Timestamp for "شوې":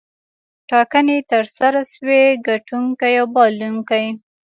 1.93-2.21